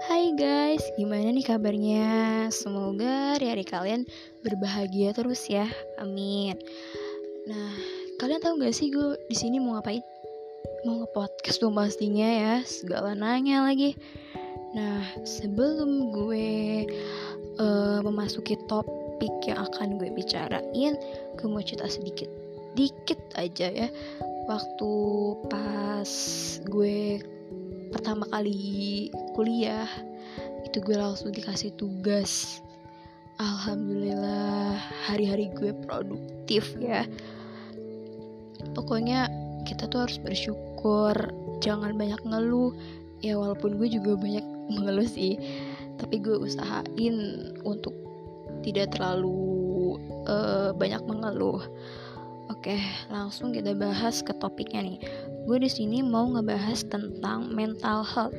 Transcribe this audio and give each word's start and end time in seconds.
Hai 0.00 0.32
guys, 0.32 0.80
gimana 0.96 1.28
nih 1.28 1.44
kabarnya? 1.44 2.08
Semoga 2.48 3.36
hari-hari 3.36 3.68
kalian 3.68 4.08
berbahagia 4.40 5.12
terus 5.12 5.44
ya. 5.44 5.68
Amin. 6.00 6.56
Nah, 7.44 7.76
kalian 8.16 8.40
tahu 8.40 8.64
gak 8.64 8.72
sih 8.72 8.88
gue 8.88 9.20
di 9.28 9.36
sini 9.36 9.60
mau 9.60 9.76
ngapain? 9.76 10.00
Mau 10.88 11.04
ngepodcast 11.04 11.60
dong 11.60 11.76
pastinya 11.76 12.24
ya. 12.24 12.54
Segala 12.64 13.12
nanya 13.12 13.60
lagi. 13.68 13.92
Nah, 14.72 15.04
sebelum 15.28 16.16
gue 16.16 16.88
uh, 17.60 18.00
memasuki 18.00 18.56
topik 18.72 19.34
yang 19.44 19.68
akan 19.68 20.00
gue 20.00 20.08
bicarain, 20.16 20.96
gue 21.36 21.44
mau 21.44 21.60
cerita 21.60 21.92
sedikit, 21.92 22.32
dikit 22.72 23.20
aja 23.36 23.68
ya. 23.68 23.88
Waktu 24.48 24.92
pas 25.52 26.10
gue 26.64 27.20
pertama 28.00 28.24
kali 28.32 29.12
kuliah 29.36 29.84
itu 30.64 30.80
gue 30.80 30.96
langsung 30.96 31.36
dikasih 31.36 31.68
tugas. 31.76 32.64
Alhamdulillah 33.36 34.80
hari-hari 35.04 35.52
gue 35.52 35.76
produktif 35.84 36.72
ya. 36.80 37.04
Pokoknya 38.72 39.28
kita 39.68 39.84
tuh 39.92 40.08
harus 40.08 40.16
bersyukur 40.16 41.12
jangan 41.60 41.92
banyak 41.92 42.16
ngeluh. 42.24 42.72
Ya 43.20 43.36
walaupun 43.36 43.76
gue 43.76 43.92
juga 43.92 44.16
banyak 44.16 44.48
mengeluh 44.80 45.04
sih 45.04 45.36
tapi 46.00 46.24
gue 46.24 46.40
usahain 46.40 47.52
untuk 47.68 47.92
tidak 48.64 48.96
terlalu 48.96 50.00
uh, 50.24 50.72
banyak 50.72 51.04
mengeluh 51.04 51.60
Oke, 52.50 52.82
langsung 53.06 53.54
kita 53.54 53.78
bahas 53.78 54.26
ke 54.26 54.34
topiknya 54.34 54.82
nih. 54.82 54.98
Gue 55.46 55.62
di 55.62 55.70
sini 55.70 56.02
mau 56.02 56.26
ngebahas 56.26 56.82
tentang 56.82 57.46
mental 57.54 58.02
health. 58.02 58.34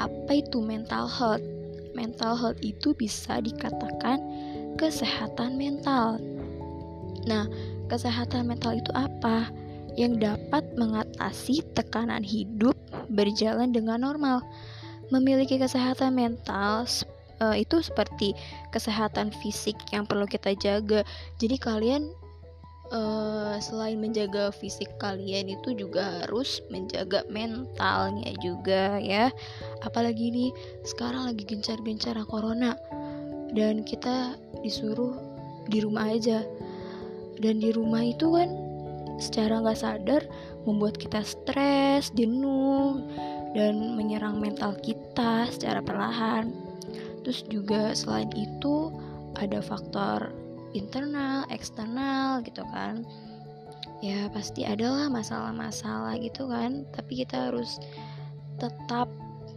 Apa 0.00 0.40
itu 0.40 0.64
mental 0.64 1.04
health? 1.04 1.44
Mental 1.92 2.32
health 2.32 2.56
itu 2.64 2.96
bisa 2.96 3.44
dikatakan 3.44 4.24
kesehatan 4.80 5.60
mental. 5.60 6.16
Nah, 7.28 7.44
kesehatan 7.92 8.48
mental 8.48 8.80
itu 8.80 8.88
apa? 8.96 9.52
Yang 10.00 10.24
dapat 10.24 10.64
mengatasi 10.80 11.60
tekanan 11.76 12.24
hidup 12.24 12.72
berjalan 13.12 13.68
dengan 13.68 14.00
normal. 14.00 14.40
Memiliki 15.12 15.60
kesehatan 15.60 16.16
mental 16.16 16.88
uh, 17.44 17.52
itu 17.52 17.84
seperti 17.84 18.32
kesehatan 18.72 19.28
fisik 19.44 19.76
yang 19.92 20.08
perlu 20.08 20.24
kita 20.24 20.56
jaga. 20.56 21.04
Jadi 21.36 21.56
kalian 21.60 22.25
uh, 22.92 23.56
selain 23.58 23.98
menjaga 23.98 24.52
fisik 24.54 24.90
kalian 25.00 25.52
itu 25.52 25.74
juga 25.74 26.22
harus 26.22 26.62
menjaga 26.70 27.26
mentalnya 27.30 28.32
juga 28.42 28.98
ya. 29.00 29.32
Apalagi 29.82 30.30
nih 30.30 30.50
sekarang 30.86 31.30
lagi 31.30 31.42
gencar-gencar 31.46 32.18
corona. 32.28 32.76
Dan 33.54 33.86
kita 33.86 34.36
disuruh 34.60 35.16
di 35.70 35.80
rumah 35.80 36.12
aja. 36.12 36.44
Dan 37.40 37.60
di 37.60 37.70
rumah 37.72 38.04
itu 38.04 38.32
kan 38.32 38.50
secara 39.16 39.64
nggak 39.64 39.80
sadar 39.80 40.22
membuat 40.68 41.00
kita 41.00 41.24
stres, 41.24 42.12
jenuh, 42.12 43.00
dan 43.56 43.96
menyerang 43.96 44.36
mental 44.42 44.76
kita 44.82 45.48
secara 45.48 45.80
perlahan. 45.80 46.52
Terus 47.24 47.42
juga 47.48 47.96
selain 47.96 48.30
itu 48.36 48.92
ada 49.36 49.60
faktor 49.60 50.45
internal, 50.72 51.44
eksternal 51.52 52.42
gitu 52.42 52.64
kan. 52.72 53.06
Ya 54.04 54.28
pasti 54.32 54.66
adalah 54.66 55.08
masalah-masalah 55.08 56.18
gitu 56.20 56.50
kan, 56.50 56.84
tapi 56.92 57.24
kita 57.24 57.50
harus 57.52 57.80
tetap 58.60 59.08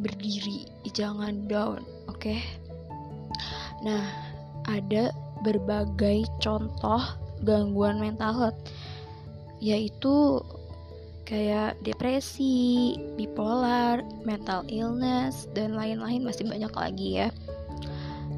berdiri, 0.00 0.68
jangan 0.92 1.48
down, 1.48 1.84
oke? 2.08 2.20
Okay? 2.20 2.40
Nah, 3.84 4.04
ada 4.68 5.12
berbagai 5.44 6.24
contoh 6.40 7.00
gangguan 7.44 8.00
mental 8.00 8.32
health 8.32 8.60
yaitu 9.60 10.40
kayak 11.26 11.74
depresi, 11.82 12.94
bipolar, 13.18 14.04
mental 14.22 14.62
illness, 14.70 15.50
dan 15.56 15.74
lain-lain 15.74 16.22
masih 16.22 16.46
banyak 16.46 16.70
lagi 16.70 17.08
ya. 17.24 17.28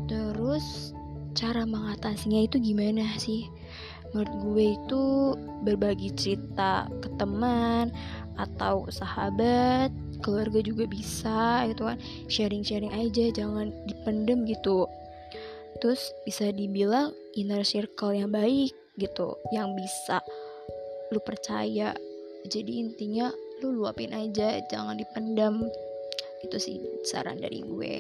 Terus 0.08 0.96
cara 1.38 1.62
mengatasinya 1.62 2.42
itu 2.42 2.58
gimana 2.58 3.14
sih? 3.14 3.46
Menurut 4.10 4.34
gue 4.42 4.66
itu 4.74 5.02
berbagi 5.62 6.10
cerita 6.18 6.90
ke 6.98 7.14
teman 7.14 7.94
atau 8.34 8.90
sahabat 8.90 9.94
keluarga 10.18 10.58
juga 10.58 10.90
bisa 10.90 11.62
gitu 11.70 11.86
kan. 11.86 11.98
Sharing-sharing 12.26 12.90
aja 12.90 13.30
jangan 13.30 13.70
dipendem 13.86 14.42
gitu. 14.50 14.90
Terus 15.78 16.10
bisa 16.26 16.50
dibilang 16.50 17.14
inner 17.38 17.62
circle 17.62 18.18
yang 18.18 18.34
baik 18.34 18.74
gitu 18.98 19.38
yang 19.54 19.78
bisa 19.78 20.18
lu 21.14 21.22
percaya. 21.22 21.94
Jadi 22.50 22.82
intinya 22.82 23.30
lu 23.62 23.78
luapin 23.78 24.10
aja 24.10 24.58
jangan 24.66 24.98
dipendam 24.98 25.70
itu 26.42 26.56
sih 26.58 26.82
saran 27.06 27.38
dari 27.38 27.62
gue. 27.62 27.94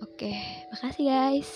Oke 0.00 0.32
makasih 0.72 1.04
guys 1.04 1.50